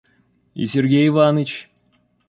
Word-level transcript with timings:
И 0.55 0.65
Сергей 0.65 1.07
Иваныч! 1.09 1.67